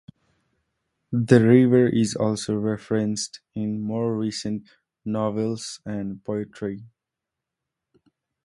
[1.11, 4.67] The river is also referenced in more recent
[5.05, 6.87] novels and poetry.